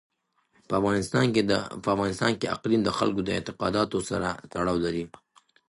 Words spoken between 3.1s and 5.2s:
د اعتقاداتو سره تړاو لري.